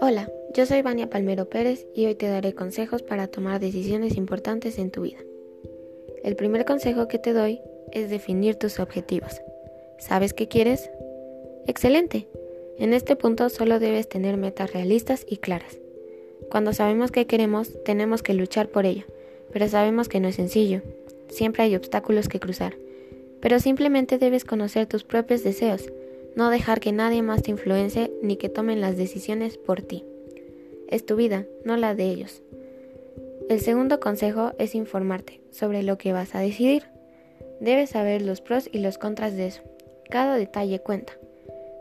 Hola, 0.00 0.30
yo 0.54 0.66
soy 0.66 0.82
Vania 0.82 1.10
Palmero 1.10 1.48
Pérez 1.48 1.86
y 1.94 2.06
hoy 2.06 2.14
te 2.14 2.28
daré 2.28 2.54
consejos 2.54 3.02
para 3.02 3.26
tomar 3.26 3.60
decisiones 3.60 4.16
importantes 4.16 4.78
en 4.78 4.90
tu 4.90 5.02
vida. 5.02 5.18
El 6.22 6.36
primer 6.36 6.64
consejo 6.64 7.08
que 7.08 7.18
te 7.18 7.32
doy 7.32 7.60
es 7.92 8.10
definir 8.10 8.56
tus 8.56 8.78
objetivos. 8.78 9.40
¿Sabes 9.98 10.34
qué 10.34 10.48
quieres? 10.48 10.90
Excelente. 11.66 12.28
En 12.78 12.92
este 12.92 13.16
punto 13.16 13.48
solo 13.48 13.78
debes 13.78 14.08
tener 14.08 14.36
metas 14.36 14.72
realistas 14.72 15.26
y 15.28 15.38
claras. 15.38 15.78
Cuando 16.50 16.72
sabemos 16.72 17.10
qué 17.10 17.26
queremos, 17.26 17.70
tenemos 17.84 18.22
que 18.22 18.34
luchar 18.34 18.68
por 18.68 18.86
ello, 18.86 19.04
pero 19.52 19.68
sabemos 19.68 20.08
que 20.08 20.20
no 20.20 20.28
es 20.28 20.36
sencillo. 20.36 20.82
Siempre 21.28 21.64
hay 21.64 21.76
obstáculos 21.76 22.28
que 22.28 22.40
cruzar. 22.40 22.74
Pero 23.40 23.60
simplemente 23.60 24.18
debes 24.18 24.44
conocer 24.44 24.86
tus 24.86 25.04
propios 25.04 25.42
deseos 25.42 25.90
no 26.36 26.50
dejar 26.50 26.80
que 26.80 26.92
nadie 26.92 27.22
más 27.22 27.42
te 27.42 27.50
influencie 27.50 28.12
ni 28.22 28.36
que 28.36 28.48
tomen 28.48 28.80
las 28.80 28.96
decisiones 28.96 29.58
por 29.58 29.82
ti. 29.82 30.04
Es 30.88 31.04
tu 31.04 31.16
vida, 31.16 31.46
no 31.64 31.76
la 31.76 31.94
de 31.94 32.04
ellos. 32.04 32.42
El 33.48 33.60
segundo 33.60 34.00
consejo 34.00 34.52
es 34.58 34.74
informarte 34.74 35.40
sobre 35.50 35.82
lo 35.82 35.98
que 35.98 36.12
vas 36.12 36.34
a 36.34 36.40
decidir. 36.40 36.84
Debes 37.60 37.90
saber 37.90 38.22
los 38.22 38.40
pros 38.40 38.68
y 38.72 38.78
los 38.78 38.96
contras 38.96 39.36
de 39.36 39.48
eso. 39.48 39.62
Cada 40.08 40.36
detalle 40.36 40.80
cuenta. 40.80 41.12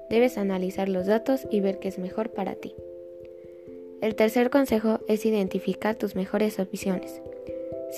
Debes 0.10 0.38
analizar 0.38 0.90
los 0.90 1.06
datos 1.06 1.48
y 1.52 1.62
ver 1.62 1.80
qué 1.80 1.88
es 1.88 2.00
mejor 2.00 2.32
para 2.32 2.56
ti. 2.56 2.74
El 4.02 4.16
tercer 4.16 4.50
consejo 4.50 5.00
es 5.08 5.26
identificar 5.26 5.96
tus 5.96 6.16
mejores 6.16 6.60
opciones. 6.60 7.22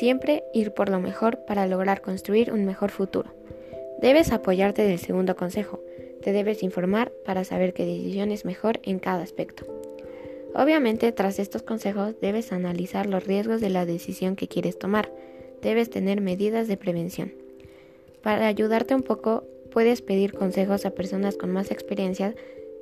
Siempre 0.02 0.44
ir 0.52 0.72
por 0.72 0.90
lo 0.90 1.00
mejor 1.00 1.46
para 1.46 1.68
lograr 1.68 2.02
construir 2.02 2.52
un 2.52 2.66
mejor 2.66 2.90
futuro. 2.90 3.30
Debes 4.02 4.32
apoyarte 4.32 4.82
del 4.82 4.98
segundo 4.98 5.36
consejo, 5.36 5.80
te 6.24 6.32
debes 6.32 6.64
informar 6.64 7.12
para 7.24 7.44
saber 7.44 7.76
qué 7.76 7.86
decisión 7.86 8.32
es 8.32 8.44
mejor 8.44 8.80
en 8.82 8.98
cada 8.98 9.22
aspecto. 9.22 9.64
Obviamente, 10.56 11.12
tras 11.12 11.38
estos 11.38 11.62
consejos, 11.62 12.16
debes 12.20 12.52
analizar 12.52 13.06
los 13.06 13.28
riesgos 13.28 13.62
de 13.62 13.70
la 13.70 13.86
decisión 13.86 14.36
que 14.36 14.48
quieres 14.48 14.80
tomar. 14.80 15.14
Debes 15.62 15.92
tener 15.92 16.20
medidas 16.20 16.68
de 16.68 16.78
prevención. 16.78 17.36
Para 18.24 18.48
ayudarte 18.48 18.96
un 18.96 19.04
poco, 19.04 19.44
puedes 19.72 20.02
pedir 20.02 20.34
consejos 20.34 20.88
a 20.88 20.96
personas 20.96 21.38
con 21.38 21.52
más 21.52 21.70
experiencia, 21.70 22.34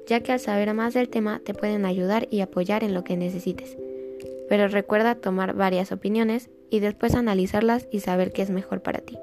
ya 0.08 0.22
que 0.22 0.32
al 0.32 0.40
saber 0.40 0.74
más 0.74 0.94
del 0.94 1.10
tema 1.10 1.42
te 1.44 1.54
pueden 1.54 1.84
ayudar 1.84 2.30
y 2.32 2.40
apoyar 2.40 2.86
en 2.86 2.94
lo 2.94 3.04
que 3.04 3.18
necesites. 3.18 3.76
Pero 4.50 4.68
recuerda 4.68 5.16
tomar 5.16 5.54
varias 5.54 5.92
opiniones 5.92 6.50
y 6.70 6.80
después 6.80 7.16
analizarlas 7.16 7.88
y 7.92 8.02
saber 8.02 8.32
qué 8.32 8.42
es 8.42 8.50
mejor 8.50 8.82
para 8.82 9.00
ti. 9.00 9.18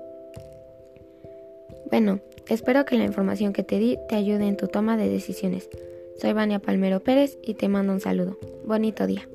Bueno, 1.91 2.21
espero 2.49 2.85
que 2.85 2.97
la 2.97 3.05
información 3.05 3.53
que 3.53 3.63
te 3.63 3.79
di 3.79 3.99
te 4.09 4.17
ayude 4.17 4.47
en 4.47 4.57
tu 4.57 4.69
toma 4.69 4.97
de 4.97 5.09
decisiones. 5.09 5.69
Soy 6.21 6.33
Vania 6.33 6.59
Palmero 6.59 7.01
Pérez 7.01 7.39
y 7.43 7.55
te 7.55 7.69
mando 7.69 7.93
un 7.93 8.01
saludo. 8.01 8.39
Bonito 8.65 9.07
día. 9.07 9.29